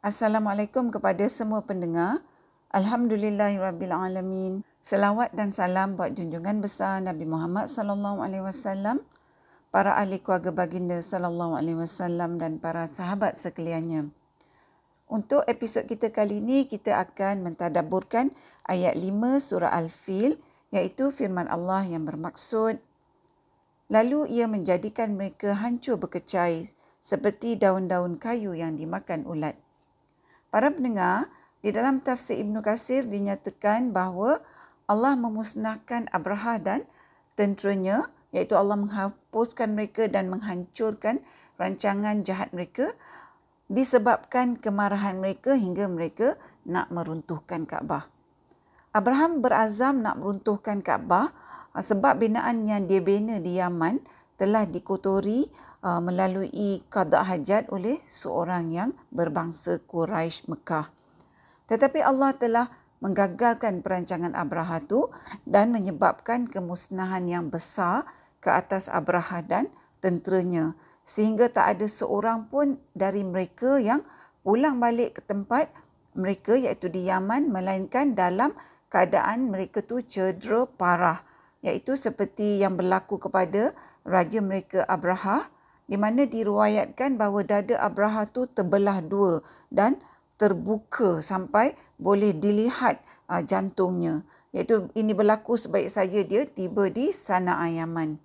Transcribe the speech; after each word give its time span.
Assalamualaikum 0.00 0.88
kepada 0.88 1.28
semua 1.28 1.60
pendengar. 1.60 2.24
Alhamdulillahirabbilalamin. 2.72 4.64
Selawat 4.80 5.36
dan 5.36 5.52
salam 5.52 5.92
buat 5.92 6.16
junjungan 6.16 6.64
besar 6.64 7.04
Nabi 7.04 7.28
Muhammad 7.28 7.68
sallallahu 7.68 8.24
alaihi 8.24 8.40
wasallam, 8.40 9.04
para 9.68 10.00
ahli 10.00 10.16
keluarga 10.16 10.56
baginda 10.56 10.96
sallallahu 11.04 11.52
alaihi 11.52 11.84
wasallam 11.84 12.40
dan 12.40 12.56
para 12.56 12.88
sahabat 12.88 13.36
sekaliannya. 13.36 14.08
Untuk 15.04 15.44
episod 15.44 15.84
kita 15.84 16.08
kali 16.08 16.40
ini 16.40 16.64
kita 16.64 16.96
akan 16.96 17.52
mentadabburkan 17.52 18.32
ayat 18.72 18.96
5 18.96 19.04
surah 19.36 19.68
Al-Fil 19.68 20.40
iaitu 20.72 21.12
firman 21.12 21.44
Allah 21.44 21.84
yang 21.84 22.08
bermaksud 22.08 22.80
lalu 23.92 24.32
ia 24.32 24.48
menjadikan 24.48 25.12
mereka 25.12 25.52
hancur 25.60 26.00
berkecai 26.00 26.72
seperti 27.04 27.60
daun-daun 27.60 28.16
kayu 28.16 28.56
yang 28.56 28.80
dimakan 28.80 29.28
ulat. 29.28 29.60
Para 30.50 30.74
pendengar, 30.74 31.30
di 31.62 31.70
dalam 31.70 32.02
tafsir 32.02 32.42
Ibn 32.42 32.58
Qasir 32.58 33.06
dinyatakan 33.06 33.94
bahawa 33.94 34.42
Allah 34.90 35.14
memusnahkan 35.14 36.10
Abraha 36.10 36.58
dan 36.58 36.82
tenteranya 37.38 38.02
iaitu 38.34 38.58
Allah 38.58 38.74
menghapuskan 38.74 39.78
mereka 39.78 40.10
dan 40.10 40.26
menghancurkan 40.26 41.22
rancangan 41.54 42.26
jahat 42.26 42.50
mereka 42.50 42.90
disebabkan 43.70 44.58
kemarahan 44.58 45.22
mereka 45.22 45.54
hingga 45.54 45.86
mereka 45.86 46.34
nak 46.66 46.90
meruntuhkan 46.90 47.62
Kaabah. 47.62 48.10
Abraham 48.90 49.38
berazam 49.38 50.02
nak 50.02 50.18
meruntuhkan 50.18 50.82
Kaabah 50.82 51.30
sebab 51.78 52.18
binaan 52.18 52.66
yang 52.66 52.90
dia 52.90 52.98
bina 52.98 53.38
di 53.38 53.62
Yaman 53.62 54.02
telah 54.34 54.66
dikotori 54.66 55.46
uh, 55.84 56.00
melalui 56.00 56.84
qada 56.88 57.24
hajat 57.24 57.68
oleh 57.72 58.00
seorang 58.08 58.72
yang 58.72 58.90
berbangsa 59.12 59.80
Quraisy 59.84 60.48
Mekah. 60.48 60.88
Tetapi 61.68 62.00
Allah 62.02 62.34
telah 62.34 62.66
menggagalkan 63.00 63.80
perancangan 63.80 64.36
Abraha 64.36 64.84
tu 64.84 65.08
dan 65.48 65.72
menyebabkan 65.72 66.44
kemusnahan 66.44 67.24
yang 67.24 67.48
besar 67.48 68.04
ke 68.44 68.52
atas 68.52 68.92
Abraha 68.92 69.40
dan 69.40 69.72
tenteranya 70.04 70.76
sehingga 71.04 71.48
tak 71.48 71.76
ada 71.76 71.86
seorang 71.88 72.46
pun 72.48 72.76
dari 72.92 73.24
mereka 73.24 73.80
yang 73.80 74.04
pulang 74.44 74.78
balik 74.78 75.20
ke 75.20 75.22
tempat 75.24 75.68
mereka 76.16 76.56
iaitu 76.56 76.92
di 76.92 77.08
Yaman 77.08 77.48
melainkan 77.48 78.12
dalam 78.12 78.52
keadaan 78.92 79.48
mereka 79.48 79.80
tu 79.80 80.02
cedera 80.04 80.66
parah 80.66 81.24
iaitu 81.64 81.96
seperti 81.96 82.60
yang 82.60 82.76
berlaku 82.76 83.20
kepada 83.20 83.72
raja 84.04 84.40
mereka 84.40 84.84
Abraha 84.88 85.48
di 85.90 85.98
mana 85.98 86.22
diruayatkan 86.22 87.18
bahawa 87.18 87.42
dada 87.42 87.82
Abraha 87.82 88.22
tu 88.30 88.46
terbelah 88.46 89.02
dua 89.02 89.42
dan 89.74 89.98
terbuka 90.38 91.18
sampai 91.18 91.74
boleh 91.98 92.30
dilihat 92.30 93.02
uh, 93.26 93.42
jantungnya. 93.42 94.22
Iaitu 94.54 94.86
ini 94.94 95.10
berlaku 95.10 95.58
sebaik 95.58 95.90
saja 95.90 96.22
dia 96.22 96.46
tiba 96.46 96.86
di 96.86 97.10
Sana'a 97.10 97.66
Yaman. 97.74 98.22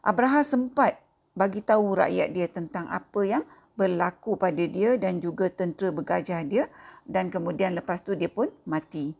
Abraha 0.00 0.40
sempat 0.40 0.96
bagi 1.36 1.60
tahu 1.60 2.00
rakyat 2.00 2.32
dia 2.32 2.48
tentang 2.48 2.88
apa 2.88 3.20
yang 3.28 3.44
berlaku 3.76 4.40
pada 4.40 4.64
dia 4.64 4.96
dan 4.96 5.20
juga 5.20 5.52
tentera 5.52 5.92
bergajah 5.92 6.40
dia 6.48 6.64
dan 7.04 7.28
kemudian 7.28 7.76
lepas 7.76 8.00
tu 8.00 8.16
dia 8.16 8.32
pun 8.32 8.48
mati. 8.64 9.12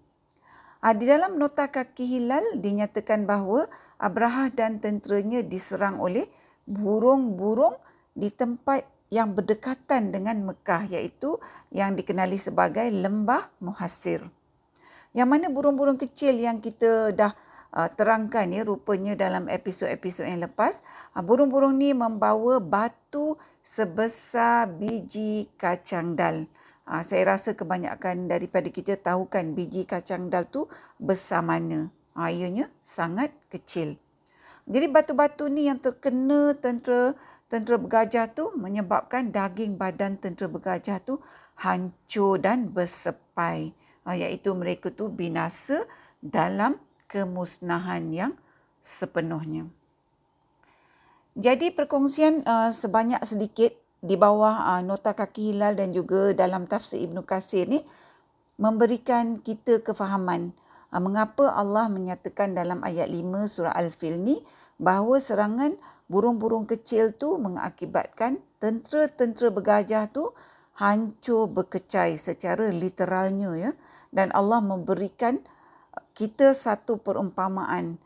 Uh, 0.80 0.96
di 0.96 1.04
dalam 1.04 1.36
nota 1.36 1.68
kaki 1.68 2.08
hilal 2.08 2.56
dinyatakan 2.56 3.28
bahawa 3.28 3.68
Abraha 4.00 4.48
dan 4.48 4.80
tenteranya 4.80 5.44
diserang 5.44 6.00
oleh 6.00 6.24
burung-burung 6.66 7.78
di 8.12 8.28
tempat 8.34 8.84
yang 9.08 9.38
berdekatan 9.38 10.10
dengan 10.10 10.42
Mekah 10.42 10.90
iaitu 10.90 11.38
yang 11.70 11.94
dikenali 11.94 12.36
sebagai 12.36 12.90
Lembah 12.90 13.46
Muhasir. 13.62 14.26
Yang 15.14 15.28
mana 15.30 15.46
burung-burung 15.48 15.96
kecil 15.96 16.36
yang 16.36 16.58
kita 16.58 17.14
dah 17.14 17.32
uh, 17.72 17.88
terangkan 17.94 18.50
ya 18.50 18.66
rupanya 18.66 19.14
dalam 19.14 19.46
episod-episod 19.46 20.26
yang 20.26 20.42
lepas, 20.44 20.82
uh, 21.14 21.22
burung-burung 21.22 21.78
ni 21.78 21.94
membawa 21.94 22.58
batu 22.60 23.38
sebesar 23.62 24.68
biji 24.68 25.48
kacang 25.56 26.18
dal. 26.18 26.44
Uh, 26.84 27.00
saya 27.00 27.32
rasa 27.32 27.54
kebanyakan 27.54 28.26
daripada 28.26 28.68
kita 28.68 28.98
tahu 28.98 29.30
kan 29.30 29.54
biji 29.54 29.86
kacang 29.86 30.28
dal 30.28 30.50
tu 30.50 30.66
besar 30.98 31.40
mana. 31.46 31.88
Uh, 32.12 32.28
ianya 32.28 32.68
sangat 32.82 33.32
kecil. 33.48 33.96
Jadi 34.66 34.86
batu-batu 34.90 35.46
ni 35.46 35.70
yang 35.70 35.78
terkena 35.78 36.50
tentera 36.58 37.14
tentera 37.46 37.78
bergajah 37.78 38.26
tu 38.34 38.50
menyebabkan 38.58 39.30
daging 39.30 39.78
badan 39.78 40.18
tentera 40.18 40.50
bergajah 40.50 40.98
tu 40.98 41.22
hancur 41.54 42.42
dan 42.42 42.74
bersepai. 42.74 43.70
Ha, 44.02 44.14
iaitu 44.14 44.54
mereka 44.54 44.90
tu 44.90 45.10
binasa 45.10 45.82
dalam 46.18 46.78
kemusnahan 47.06 48.10
yang 48.10 48.32
sepenuhnya. 48.82 49.66
Jadi 51.36 51.70
perkongsian 51.74 52.42
uh, 52.46 52.70
sebanyak 52.70 53.20
sedikit 53.26 53.74
di 54.02 54.14
bawah 54.14 54.78
uh, 54.78 54.82
nota 54.82 55.12
kaki 55.12 55.52
hilal 55.52 55.74
dan 55.74 55.90
juga 55.90 56.32
dalam 56.32 56.64
tafsir 56.64 57.02
Ibn 57.02 57.22
Qasir 57.22 57.66
ni 57.66 57.82
memberikan 58.56 59.42
kita 59.42 59.84
kefahaman 59.84 60.54
mengapa 61.02 61.52
Allah 61.52 61.90
menyatakan 61.90 62.54
dalam 62.54 62.84
ayat 62.84 63.10
5 63.10 63.22
surah 63.46 63.74
Al-Fil 63.74 64.20
ni 64.20 64.40
bahawa 64.76 65.18
serangan 65.18 65.74
burung-burung 66.06 66.68
kecil 66.68 67.16
tu 67.16 67.36
mengakibatkan 67.40 68.38
tentera-tentera 68.62 69.50
bergajah 69.50 70.06
tu 70.12 70.30
hancur 70.76 71.48
berkecai 71.50 72.14
secara 72.20 72.68
literalnya 72.70 73.50
ya 73.56 73.70
dan 74.12 74.30
Allah 74.36 74.62
memberikan 74.62 75.40
kita 76.16 76.52
satu 76.56 77.00
perumpamaan 77.00 78.00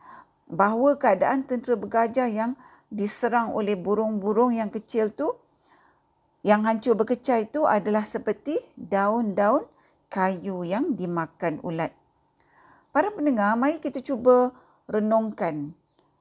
bahawa 0.51 0.99
keadaan 0.99 1.47
tentera 1.47 1.79
bergajah 1.79 2.27
yang 2.27 2.59
diserang 2.91 3.55
oleh 3.55 3.79
burung-burung 3.79 4.51
yang 4.51 4.71
kecil 4.73 5.15
tu 5.15 5.39
yang 6.43 6.65
hancur 6.65 6.97
berkecai 6.97 7.53
itu 7.53 7.69
adalah 7.69 8.03
seperti 8.03 8.57
daun-daun 8.75 9.63
kayu 10.09 10.65
yang 10.67 10.97
dimakan 10.97 11.61
ulat. 11.63 12.00
Para 12.91 13.15
pendengar, 13.15 13.55
mari 13.55 13.79
kita 13.79 14.03
cuba 14.03 14.51
renungkan 14.91 15.79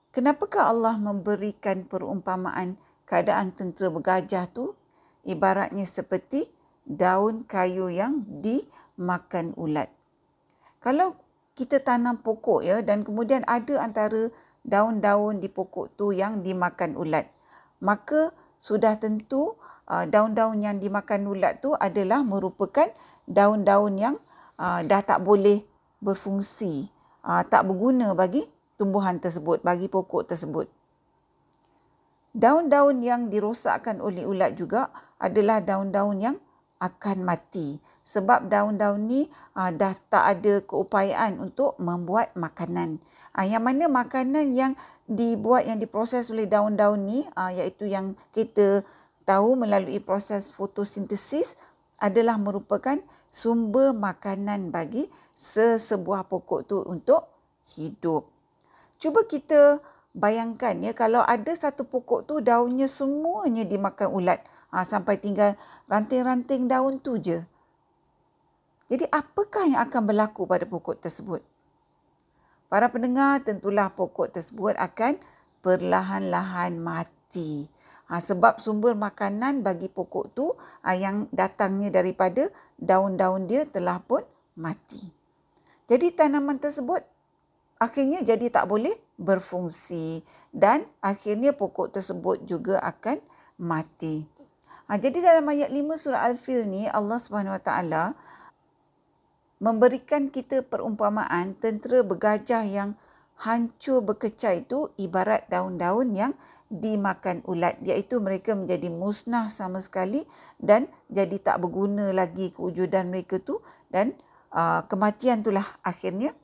Kenapakah 0.10 0.74
Allah 0.74 0.98
memberikan 0.98 1.86
perumpamaan 1.86 2.82
keadaan 3.06 3.54
tentera 3.54 3.94
bergajah 3.94 4.50
tu 4.50 4.74
ibaratnya 5.22 5.86
seperti 5.86 6.50
daun 6.82 7.46
kayu 7.46 7.94
yang 7.94 8.26
dimakan 8.26 9.54
ulat. 9.54 9.94
Kalau 10.82 11.14
kita 11.54 11.78
tanam 11.86 12.18
pokok 12.26 12.66
ya 12.66 12.82
dan 12.82 13.06
kemudian 13.06 13.46
ada 13.46 13.86
antara 13.86 14.34
daun-daun 14.66 15.38
di 15.38 15.46
pokok 15.46 15.94
tu 15.94 16.10
yang 16.10 16.42
dimakan 16.42 16.98
ulat, 16.98 17.30
maka 17.86 18.34
sudah 18.58 18.98
tentu 18.98 19.54
uh, 19.86 20.10
daun-daun 20.10 20.58
yang 20.58 20.82
dimakan 20.82 21.30
ulat 21.30 21.62
tu 21.62 21.78
adalah 21.78 22.26
merupakan 22.26 22.90
daun-daun 23.30 23.94
yang 23.94 24.16
uh, 24.58 24.82
dah 24.82 25.06
tak 25.06 25.22
boleh 25.22 25.62
berfungsi, 26.00 26.88
uh, 27.24 27.44
tak 27.48 27.68
berguna 27.68 28.16
bagi 28.16 28.48
tumbuhan 28.80 29.20
tersebut, 29.20 29.60
bagi 29.64 29.92
pokok 29.92 30.32
tersebut. 30.32 30.68
Daun-daun 32.32 33.04
yang 33.04 33.28
dirosakkan 33.28 34.00
oleh 34.00 34.24
ulat 34.24 34.56
juga 34.56 34.94
adalah 35.20 35.60
daun-daun 35.60 36.18
yang 36.22 36.38
akan 36.80 37.28
mati 37.28 37.82
sebab 38.10 38.50
daun-daun 38.50 39.06
ni 39.06 39.22
aa, 39.54 39.70
ah, 39.70 39.72
dah 39.76 39.94
tak 40.10 40.24
ada 40.26 40.54
keupayaan 40.66 41.38
untuk 41.38 41.78
membuat 41.78 42.34
makanan. 42.34 42.98
Ah, 43.38 43.46
yang 43.46 43.62
mana 43.62 43.86
makanan 43.86 44.50
yang 44.50 44.74
dibuat 45.06 45.70
yang 45.70 45.78
diproses 45.78 46.34
oleh 46.34 46.50
daun-daun 46.50 47.06
ni 47.06 47.22
aa, 47.38 47.50
ah, 47.50 47.52
iaitu 47.54 47.86
yang 47.86 48.18
kita 48.34 48.82
tahu 49.30 49.54
melalui 49.54 50.02
proses 50.02 50.50
fotosintesis 50.50 51.54
adalah 52.02 52.42
merupakan 52.42 52.98
sumber 53.30 53.94
makanan 53.94 54.74
bagi 54.74 55.08
sesebuah 55.38 56.28
pokok 56.28 56.62
tu 56.66 56.78
untuk 56.86 57.30
hidup. 57.78 58.28
Cuba 59.00 59.24
kita 59.24 59.80
bayangkan 60.12 60.76
ya 60.84 60.92
kalau 60.92 61.24
ada 61.24 61.54
satu 61.54 61.88
pokok 61.88 62.28
tu 62.28 62.36
daunnya 62.44 62.90
semuanya 62.90 63.64
dimakan 63.64 64.10
ulat 64.12 64.44
ha, 64.74 64.84
sampai 64.84 65.16
tinggal 65.22 65.56
ranting-ranting 65.88 66.68
daun 66.68 67.00
tu 67.00 67.16
je. 67.22 67.40
Jadi 68.90 69.06
apakah 69.14 69.70
yang 69.70 69.82
akan 69.86 70.02
berlaku 70.10 70.50
pada 70.50 70.66
pokok 70.66 70.98
tersebut? 70.98 71.46
Para 72.70 72.90
pendengar 72.90 73.42
tentulah 73.46 73.94
pokok 73.94 74.34
tersebut 74.34 74.74
akan 74.78 75.18
perlahan-lahan 75.62 76.78
mati. 76.82 77.70
Ha, 78.10 78.18
sebab 78.18 78.58
sumber 78.58 78.98
makanan 78.98 79.62
bagi 79.62 79.86
pokok 79.86 80.26
tu 80.34 80.50
ha, 80.82 80.98
yang 80.98 81.30
datangnya 81.30 81.94
daripada 81.94 82.50
daun-daun 82.82 83.46
dia 83.46 83.70
telah 83.70 84.02
pun 84.02 84.26
mati. 84.58 85.14
Jadi 85.86 86.18
tanaman 86.18 86.58
tersebut 86.58 87.06
akhirnya 87.78 88.26
jadi 88.26 88.50
tak 88.50 88.66
boleh 88.66 88.98
berfungsi 89.22 90.26
dan 90.50 90.90
akhirnya 91.06 91.54
pokok 91.54 91.94
tersebut 91.94 92.50
juga 92.50 92.82
akan 92.82 93.22
mati. 93.62 94.26
Ha, 94.90 94.98
jadi 94.98 95.22
dalam 95.22 95.46
ayat 95.46 95.70
5 95.70 96.02
surah 96.02 96.26
Al-Fil 96.34 96.66
ni 96.66 96.90
Allah 96.90 97.22
Subhanahu 97.22 97.54
Wa 97.54 97.62
Taala 97.62 98.04
memberikan 99.62 100.34
kita 100.34 100.66
perumpamaan 100.66 101.54
tentera 101.62 102.02
bergajah 102.02 102.66
yang 102.66 102.98
hancur 103.40 104.04
berkecai 104.04 104.66
itu 104.68 104.90
ibarat 104.98 105.46
daun-daun 105.48 106.12
yang 106.16 106.34
dimakan 106.70 107.42
ulat 107.50 107.82
iaitu 107.82 108.22
mereka 108.22 108.54
menjadi 108.54 108.94
musnah 108.94 109.50
sama 109.50 109.82
sekali 109.82 110.22
dan 110.62 110.86
jadi 111.10 111.42
tak 111.42 111.66
berguna 111.66 112.14
lagi 112.14 112.54
kewujudan 112.54 113.10
mereka 113.10 113.42
tu 113.42 113.58
dan 113.90 114.14
uh, 114.54 114.86
kematian 114.86 115.42
itulah 115.42 115.66
akhirnya 115.82 116.38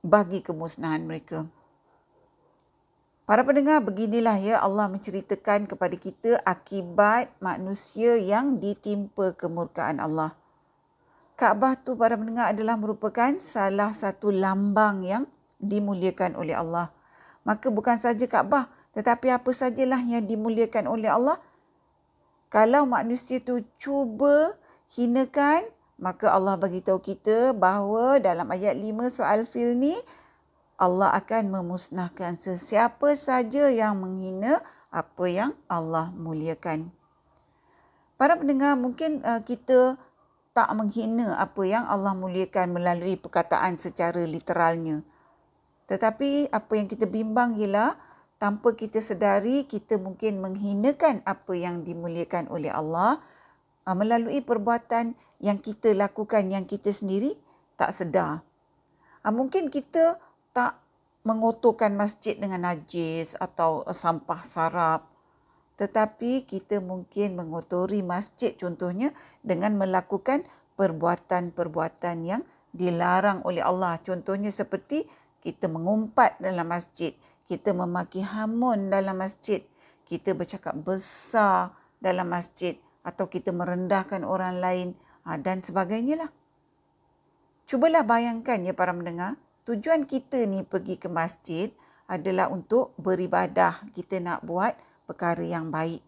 bagi 0.00 0.40
kemusnahan 0.40 1.04
mereka. 1.04 1.44
Para 3.26 3.42
pendengar, 3.42 3.82
beginilah 3.82 4.38
ya 4.38 4.56
Allah 4.62 4.86
menceritakan 4.86 5.66
kepada 5.66 5.98
kita 5.98 6.38
akibat 6.46 7.34
manusia 7.42 8.14
yang 8.14 8.62
ditimpa 8.62 9.34
kemurkaan 9.34 9.98
Allah. 9.98 10.30
Kaabah 11.34 11.74
tu 11.82 11.98
para 11.98 12.14
pendengar 12.14 12.54
adalah 12.54 12.78
merupakan 12.78 13.34
salah 13.42 13.90
satu 13.90 14.30
lambang 14.30 15.02
yang 15.02 15.26
dimuliakan 15.58 16.38
oleh 16.38 16.54
Allah. 16.54 16.94
Maka 17.42 17.66
bukan 17.66 17.98
saja 17.98 18.30
Kaabah, 18.30 18.70
tetapi 18.96 19.28
apa 19.28 19.52
sajalah 19.52 20.00
yang 20.00 20.24
dimuliakan 20.24 20.88
oleh 20.88 21.12
Allah. 21.12 21.36
Kalau 22.48 22.88
manusia 22.88 23.44
tu 23.44 23.60
cuba 23.76 24.56
hinakan, 24.96 25.68
maka 26.00 26.32
Allah 26.32 26.56
bagi 26.56 26.80
tahu 26.80 27.04
kita 27.04 27.52
bahawa 27.52 28.16
dalam 28.16 28.48
ayat 28.48 28.72
5 28.72 29.12
soal 29.12 29.44
fil 29.44 29.76
ni 29.76 29.92
Allah 30.80 31.12
akan 31.12 31.52
memusnahkan 31.52 32.40
sesiapa 32.40 33.12
saja 33.16 33.68
yang 33.68 34.00
menghina 34.00 34.64
apa 34.88 35.24
yang 35.28 35.52
Allah 35.68 36.08
muliakan. 36.16 36.88
Para 38.16 38.32
pendengar, 38.36 38.80
mungkin 38.80 39.20
uh, 39.24 39.44
kita 39.44 40.00
tak 40.56 40.72
menghina 40.72 41.36
apa 41.36 41.68
yang 41.68 41.84
Allah 41.84 42.16
muliakan 42.16 42.72
melalui 42.72 43.20
perkataan 43.20 43.76
secara 43.76 44.24
literalnya. 44.24 45.04
Tetapi 45.84 46.48
apa 46.48 46.72
yang 46.80 46.88
kita 46.88 47.04
bimbang 47.04 47.60
ialah 47.60 48.05
tanpa 48.36 48.76
kita 48.76 49.00
sedari 49.00 49.64
kita 49.64 49.96
mungkin 49.96 50.44
menghinakan 50.44 51.24
apa 51.24 51.56
yang 51.56 51.82
dimuliakan 51.82 52.52
oleh 52.52 52.68
Allah 52.68 53.20
uh, 53.88 53.96
melalui 53.96 54.44
perbuatan 54.44 55.16
yang 55.40 55.56
kita 55.60 55.96
lakukan 55.96 56.48
yang 56.52 56.68
kita 56.68 56.92
sendiri 56.92 57.36
tak 57.80 57.92
sedar. 57.96 58.44
Uh, 59.24 59.32
mungkin 59.32 59.72
kita 59.72 60.20
tak 60.52 60.76
mengotorkan 61.26 61.98
masjid 61.98 62.38
dengan 62.38 62.70
najis 62.70 63.34
atau 63.40 63.82
sampah 63.88 64.40
sarap. 64.46 65.02
Tetapi 65.76 66.48
kita 66.48 66.80
mungkin 66.80 67.36
mengotori 67.36 68.00
masjid 68.00 68.56
contohnya 68.56 69.12
dengan 69.44 69.76
melakukan 69.76 70.46
perbuatan-perbuatan 70.78 72.16
yang 72.24 72.42
dilarang 72.72 73.44
oleh 73.44 73.60
Allah. 73.60 74.00
Contohnya 74.00 74.48
seperti 74.48 75.04
kita 75.44 75.68
mengumpat 75.68 76.40
dalam 76.40 76.64
masjid, 76.68 77.12
kita 77.46 77.70
memaki 77.70 78.20
hamun 78.26 78.90
dalam 78.90 79.22
masjid, 79.22 79.62
kita 80.06 80.34
bercakap 80.34 80.74
besar 80.82 81.70
dalam 82.02 82.26
masjid 82.26 82.74
atau 83.06 83.30
kita 83.30 83.54
merendahkan 83.54 84.26
orang 84.26 84.58
lain 84.58 84.88
ha, 85.22 85.38
dan 85.38 85.62
sebagainya 85.62 86.26
lah. 86.26 86.30
Cubalah 87.66 88.02
bayangkan 88.06 88.62
ya 88.62 88.74
para 88.74 88.94
mendengar, 88.94 89.38
tujuan 89.66 90.06
kita 90.06 90.42
ni 90.46 90.62
pergi 90.66 90.98
ke 90.98 91.10
masjid 91.10 91.70
adalah 92.06 92.50
untuk 92.50 92.94
beribadah. 92.98 93.82
Kita 93.90 94.22
nak 94.22 94.46
buat 94.46 94.74
perkara 95.06 95.42
yang 95.42 95.70
baik. 95.70 96.02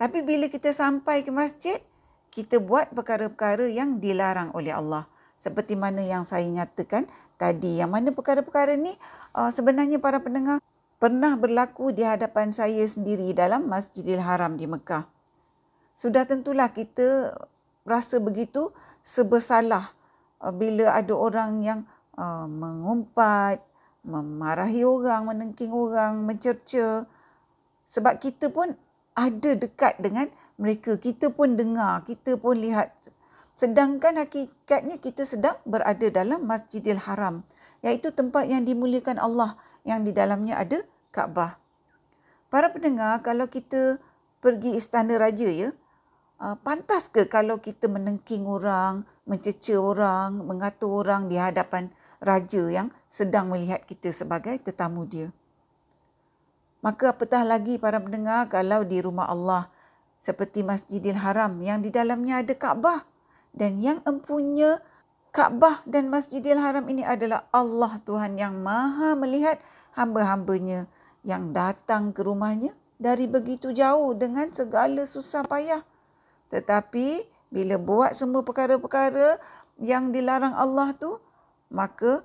Tapi 0.00 0.24
bila 0.24 0.48
kita 0.48 0.72
sampai 0.72 1.24
ke 1.24 1.32
masjid, 1.32 1.76
kita 2.32 2.60
buat 2.60 2.92
perkara-perkara 2.92 3.68
yang 3.68 4.00
dilarang 4.00 4.52
oleh 4.56 4.72
Allah. 4.72 5.04
Seperti 5.36 5.76
mana 5.76 6.00
yang 6.00 6.24
saya 6.24 6.48
nyatakan 6.48 7.04
tadi. 7.36 7.78
Yang 7.78 7.90
mana 7.92 8.08
perkara-perkara 8.16 8.74
ni 8.80 8.96
uh, 9.36 9.52
sebenarnya 9.52 10.00
para 10.00 10.18
pendengar 10.24 10.58
pernah 11.04 11.36
berlaku 11.36 11.92
di 11.92 12.00
hadapan 12.00 12.48
saya 12.48 12.80
sendiri 12.88 13.36
dalam 13.36 13.68
Masjidil 13.68 14.24
Haram 14.24 14.56
di 14.56 14.64
Mekah. 14.64 15.04
Sudah 15.92 16.24
tentulah 16.24 16.72
kita 16.72 17.36
rasa 17.84 18.24
begitu 18.24 18.72
sebersalah 19.04 19.92
uh, 20.40 20.48
bila 20.48 20.96
ada 20.96 21.12
orang 21.12 21.60
yang 21.60 21.80
uh, 22.16 22.48
mengumpat, 22.48 23.60
memarahi 24.00 24.80
orang, 24.80 25.28
menengking 25.28 25.76
orang, 25.76 26.24
mencerca. 26.24 27.04
Sebab 27.84 28.16
kita 28.16 28.48
pun 28.48 28.72
ada 29.12 29.50
dekat 29.60 30.00
dengan 30.00 30.32
mereka. 30.56 30.96
Kita 30.96 31.28
pun 31.28 31.52
dengar, 31.52 32.00
kita 32.08 32.40
pun 32.40 32.56
lihat. 32.56 32.96
Sedangkan 33.52 34.24
hakikatnya 34.24 34.96
kita 35.04 35.28
sedang 35.28 35.60
berada 35.68 36.08
dalam 36.08 36.48
Masjidil 36.48 36.96
Haram. 36.96 37.44
Iaitu 37.84 38.08
tempat 38.08 38.48
yang 38.48 38.64
dimuliakan 38.64 39.20
Allah 39.20 39.60
yang 39.84 40.00
di 40.00 40.16
dalamnya 40.16 40.56
ada 40.56 40.80
Kaabah. 41.14 41.54
Para 42.50 42.74
pendengar, 42.74 43.22
kalau 43.22 43.46
kita 43.46 44.02
pergi 44.42 44.74
istana 44.74 45.14
raja 45.14 45.46
ya, 45.46 45.70
uh, 46.42 46.58
pantas 46.58 47.06
ke 47.06 47.30
kalau 47.30 47.62
kita 47.62 47.86
menengking 47.86 48.50
orang, 48.50 49.06
mencecer 49.22 49.78
orang, 49.78 50.42
mengatur 50.42 51.06
orang 51.06 51.30
di 51.30 51.38
hadapan 51.38 51.94
raja 52.18 52.66
yang 52.66 52.88
sedang 53.06 53.46
melihat 53.46 53.86
kita 53.86 54.10
sebagai 54.10 54.58
tetamu 54.58 55.06
dia. 55.06 55.30
Maka 56.82 57.16
apatah 57.16 57.46
lagi 57.46 57.80
para 57.80 57.96
pendengar 57.96 58.50
kalau 58.50 58.84
di 58.84 59.00
rumah 59.00 59.30
Allah 59.30 59.72
seperti 60.20 60.60
Masjidil 60.60 61.16
Haram 61.16 61.56
yang 61.64 61.80
di 61.80 61.88
dalamnya 61.88 62.44
ada 62.44 62.52
Kaabah 62.52 63.08
dan 63.56 63.80
yang 63.80 64.04
empunya 64.04 64.82
Kaabah 65.32 65.80
dan 65.88 66.12
Masjidil 66.12 66.60
Haram 66.60 66.84
ini 66.92 67.00
adalah 67.00 67.48
Allah 67.56 67.96
Tuhan 68.04 68.36
yang 68.36 68.60
maha 68.60 69.16
melihat 69.16 69.60
hamba-hambanya 69.96 70.84
yang 71.24 71.56
datang 71.56 72.12
ke 72.12 72.20
rumahnya 72.20 72.76
dari 73.00 73.26
begitu 73.26 73.72
jauh 73.72 74.14
dengan 74.14 74.52
segala 74.52 75.08
susah 75.08 75.42
payah. 75.48 75.82
Tetapi 76.52 77.26
bila 77.50 77.80
buat 77.80 78.12
semua 78.14 78.46
perkara-perkara 78.46 79.40
yang 79.82 80.14
dilarang 80.14 80.54
Allah 80.54 80.94
tu, 80.94 81.18
maka 81.72 82.22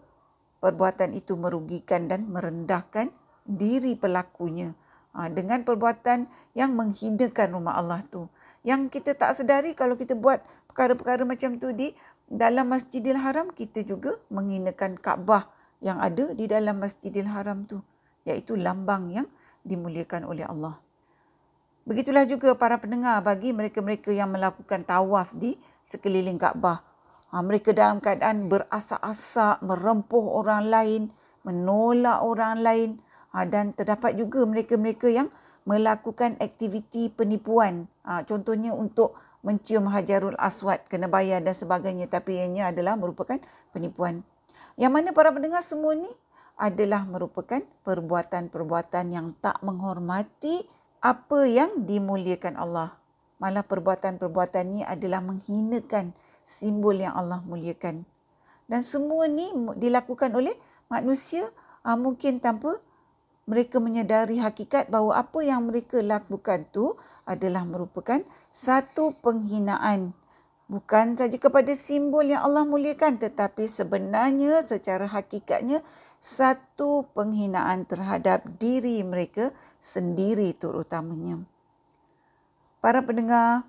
perbuatan 0.61 1.15
itu 1.15 1.33
merugikan 1.39 2.05
dan 2.05 2.27
merendahkan 2.29 3.09
diri 3.47 3.97
pelakunya 3.97 4.75
ha, 5.15 5.31
dengan 5.31 5.65
perbuatan 5.65 6.29
yang 6.53 6.75
menghinakan 6.77 7.55
rumah 7.55 7.79
Allah 7.79 8.03
tu. 8.05 8.29
Yang 8.61 8.99
kita 8.99 9.15
tak 9.15 9.33
sedari 9.39 9.73
kalau 9.73 9.95
kita 9.95 10.13
buat 10.13 10.43
perkara-perkara 10.69 11.23
macam 11.23 11.57
tu 11.57 11.71
di 11.73 11.95
dalam 12.29 12.69
Masjidil 12.69 13.17
Haram, 13.17 13.49
kita 13.49 13.81
juga 13.81 14.19
menghinakan 14.29 14.99
Kaabah 15.01 15.49
yang 15.81 15.97
ada 15.97 16.35
di 16.35 16.45
dalam 16.45 16.77
Masjidil 16.77 17.25
Haram 17.25 17.65
tu, 17.65 17.81
iaitu 18.29 18.55
lambang 18.55 19.09
yang 19.09 19.27
dimuliakan 19.65 20.29
oleh 20.29 20.45
Allah. 20.45 20.77
Begitulah 21.89 22.23
juga 22.29 22.53
para 22.53 22.77
pendengar 22.77 23.17
bagi 23.25 23.49
mereka-mereka 23.49 24.13
yang 24.13 24.29
melakukan 24.29 24.85
tawaf 24.85 25.33
di 25.33 25.57
sekeliling 25.89 26.37
Kaabah. 26.37 26.85
Ha, 27.33 27.41
mereka 27.41 27.73
dalam 27.73 27.97
keadaan 27.97 28.45
berasak-asak, 28.49 29.61
merempuh 29.65 30.37
orang 30.37 30.69
lain, 30.69 31.01
menolak 31.45 32.21
orang 32.21 32.61
lain 32.61 32.89
ha, 33.33 33.45
dan 33.45 33.73
terdapat 33.73 34.17
juga 34.17 34.45
mereka-mereka 34.45 35.09
yang 35.09 35.33
melakukan 35.65 36.37
aktiviti 36.37 37.09
penipuan. 37.09 37.89
Ha, 38.05 38.21
contohnya 38.25 38.73
untuk 38.73 39.17
mencium 39.41 39.87
hajarul 39.89 40.37
aswad, 40.37 40.85
kena 40.89 41.09
bayar 41.09 41.41
dan 41.41 41.55
sebagainya 41.55 42.05
tapi 42.05 42.37
ianya 42.37 42.69
adalah 42.69 42.97
merupakan 42.97 43.41
penipuan. 43.71 44.21
Yang 44.77 44.91
mana 44.93 45.09
para 45.11 45.33
pendengar 45.33 45.65
semua 45.65 45.95
ni 45.95 46.09
adalah 46.59 47.07
merupakan 47.07 47.63
perbuatan-perbuatan 47.87 49.05
yang 49.15 49.31
tak 49.39 49.63
menghormati 49.63 50.59
apa 50.99 51.47
yang 51.47 51.87
dimuliakan 51.87 52.59
Allah. 52.59 52.99
Malah 53.39 53.63
perbuatan-perbuatan 53.63 54.63
ini 54.67 54.81
adalah 54.83 55.23
menghinakan 55.23 56.11
simbol 56.43 56.99
yang 56.99 57.15
Allah 57.15 57.39
muliakan. 57.47 58.03
Dan 58.67 58.83
semua 58.83 59.31
ni 59.31 59.47
dilakukan 59.79 60.35
oleh 60.35 60.51
manusia 60.91 61.47
uh, 61.87 61.95
mungkin 61.95 62.43
tanpa 62.43 62.75
mereka 63.47 63.81
menyadari 63.81 64.37
hakikat 64.37 64.91
bahawa 64.93 65.25
apa 65.25 65.39
yang 65.41 65.65
mereka 65.65 66.03
lakukan 66.03 66.67
tu 66.69 66.93
adalah 67.25 67.65
merupakan 67.65 68.21
satu 68.53 69.15
penghinaan 69.25 70.13
bukan 70.69 71.17
saja 71.17 71.33
kepada 71.33 71.73
simbol 71.73 72.21
yang 72.21 72.45
Allah 72.45 72.61
muliakan 72.61 73.17
tetapi 73.17 73.65
sebenarnya 73.65 74.61
secara 74.61 75.09
hakikatnya 75.09 75.81
satu 76.19 77.07
penghinaan 77.15 77.87
terhadap 77.87 78.43
diri 78.59 78.99
mereka 79.07 79.55
sendiri 79.79 80.51
terutamanya. 80.51 81.39
Para 82.83 83.03
pendengar, 83.03 83.63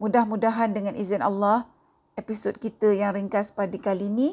mudah-mudahan 0.00 0.72
dengan 0.72 0.96
izin 0.96 1.20
Allah 1.20 1.68
episod 2.16 2.56
kita 2.56 2.92
yang 2.92 3.16
ringkas 3.16 3.52
pada 3.52 3.76
kali 3.76 4.08
ini 4.08 4.28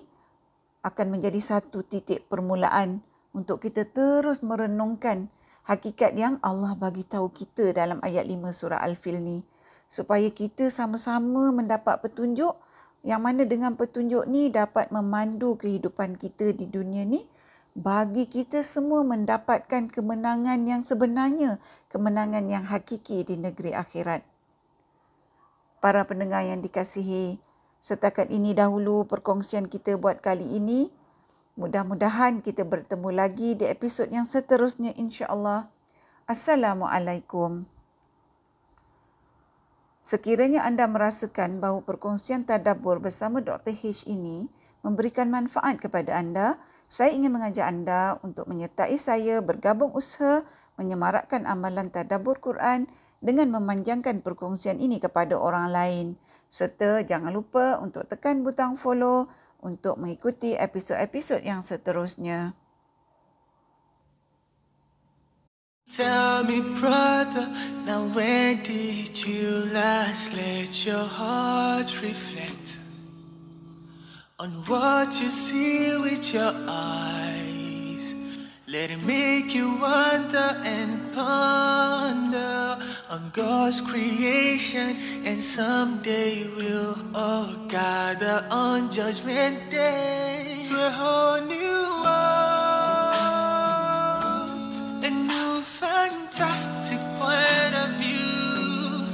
akan 0.83 1.19
menjadi 1.19 1.39
satu 1.39 1.83
titik 1.83 2.25
permulaan 2.31 3.03
untuk 3.35 3.63
kita 3.63 3.87
terus 3.87 4.43
merenungkan 4.43 5.27
hakikat 5.67 6.17
yang 6.17 6.41
Allah 6.41 6.73
bagi 6.73 7.05
tahu 7.05 7.29
kita 7.29 7.71
dalam 7.75 8.01
ayat 8.01 8.25
5 8.25 8.51
surah 8.51 8.81
Al-Fil 8.81 9.21
ni. 9.21 9.39
supaya 9.91 10.31
kita 10.31 10.71
sama-sama 10.71 11.51
mendapat 11.51 11.99
petunjuk 11.99 12.55
yang 13.03 13.19
mana 13.19 13.43
dengan 13.43 13.75
petunjuk 13.75 14.23
ni 14.23 14.47
dapat 14.47 14.87
memandu 14.87 15.59
kehidupan 15.59 16.15
kita 16.15 16.55
di 16.55 16.63
dunia 16.63 17.03
ni 17.03 17.27
bagi 17.71 18.27
kita 18.27 18.67
semua 18.67 18.99
mendapatkan 19.07 19.87
kemenangan 19.87 20.59
yang 20.67 20.83
sebenarnya, 20.83 21.63
kemenangan 21.87 22.43
yang 22.51 22.67
hakiki 22.67 23.23
di 23.23 23.39
negeri 23.39 23.71
akhirat. 23.71 24.27
Para 25.79 26.03
pendengar 26.03 26.43
yang 26.43 26.59
dikasihi, 26.59 27.39
setakat 27.79 28.29
ini 28.29 28.51
dahulu 28.51 29.07
perkongsian 29.07 29.71
kita 29.71 29.95
buat 29.95 30.19
kali 30.19 30.45
ini. 30.59 30.91
Mudah-mudahan 31.55 32.43
kita 32.43 32.67
bertemu 32.67 33.09
lagi 33.11 33.55
di 33.55 33.65
episod 33.65 34.07
yang 34.11 34.27
seterusnya 34.27 34.91
insya-Allah. 34.99 35.71
Assalamualaikum. 36.27 37.65
Sekiranya 40.01 40.65
anda 40.65 40.89
merasakan 40.89 41.61
bahawa 41.61 41.85
perkongsian 41.85 42.43
tadabbur 42.43 42.97
bersama 42.97 43.39
Dr. 43.39 43.73
H 43.73 44.09
ini 44.09 44.49
memberikan 44.81 45.29
manfaat 45.29 45.77
kepada 45.77 46.17
anda, 46.17 46.57
saya 46.91 47.15
ingin 47.15 47.31
mengajak 47.31 47.63
anda 47.63 48.19
untuk 48.19 48.51
menyertai 48.51 48.99
saya 48.99 49.39
bergabung 49.39 49.95
usaha 49.95 50.43
menyemarakkan 50.75 51.47
amalan 51.47 51.87
tadabbur 51.87 52.43
Quran 52.43 52.83
dengan 53.23 53.47
memanjangkan 53.47 54.19
perkongsian 54.19 54.75
ini 54.83 54.99
kepada 54.99 55.39
orang 55.39 55.71
lain. 55.71 56.07
Serta 56.51 56.99
jangan 57.07 57.31
lupa 57.31 57.79
untuk 57.79 58.03
tekan 58.11 58.43
butang 58.43 58.75
follow 58.75 59.31
untuk 59.63 59.95
mengikuti 60.03 60.51
episod-episod 60.51 61.39
yang 61.39 61.63
seterusnya. 61.63 62.59
Tell 65.87 66.43
me, 66.43 66.59
brother, 66.75 67.47
now 67.87 68.03
when 68.11 68.63
did 68.63 69.15
you 69.15 69.67
last 69.71 70.35
let 70.35 70.71
your 70.83 71.07
heart 71.07 71.87
reflect 72.03 72.60
on 74.41 74.49
what 74.65 75.21
you 75.21 75.29
see 75.29 75.95
with 75.99 76.33
your 76.33 76.51
eyes? 76.67 78.15
Let 78.67 78.89
it 78.89 79.03
make 79.03 79.53
you 79.53 79.77
wonder 79.79 80.49
and 80.65 81.13
ponder 81.13 82.79
on 83.11 83.29
God's 83.33 83.81
creation, 83.81 84.95
and 85.25 85.39
someday 85.39 86.49
we'll 86.57 86.97
all 87.13 87.55
gather 87.67 88.43
on 88.49 88.89
Judgment 88.89 89.69
Day 89.69 90.65
to 90.67 90.87
a 90.87 90.89
whole 90.89 91.41
new 91.45 91.83
world, 92.03 92.65
a 95.05 95.09
new 95.11 95.61
fantastic 95.61 96.99
point 97.21 97.75
of 97.83 97.89
view. 98.01 99.05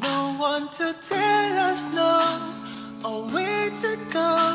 No 0.00 0.32
one 0.38 0.70
to 0.78 0.94
tell 1.06 1.58
us 1.68 1.84
no, 1.92 2.40
or 3.04 3.28
where 3.28 3.70
to 3.82 3.96
go, 4.10 4.49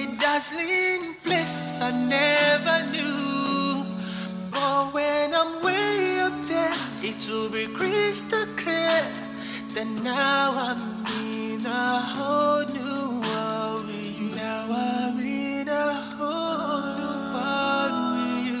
A 0.00 0.02
dazzling 0.22 1.04
bliss 1.24 1.80
I 1.82 1.90
never 2.16 2.76
knew. 2.92 3.84
But 4.50 4.94
when 4.94 5.34
I'm 5.40 5.52
way 5.62 6.20
up 6.26 6.36
there, 6.52 6.78
it 7.02 7.20
will 7.28 7.50
be 7.50 7.66
crystal 7.66 8.46
clear. 8.56 9.04
Then 9.74 9.90
now 10.02 10.48
I'm 10.68 10.82
in 11.20 11.66
a 11.66 12.00
whole 12.14 12.63